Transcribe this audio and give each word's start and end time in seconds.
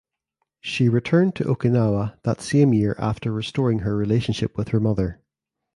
She 0.61 0.89
returned 0.89 1.35
to 1.35 1.43
Okinawa 1.43 2.17
that 2.23 2.41
same 2.41 2.73
year 2.73 2.95
after 2.97 3.31
restoring 3.31 3.81
her 3.81 3.95
relationship 3.95 4.57
with 4.57 4.69
her 4.69 4.79
mother. 4.79 5.21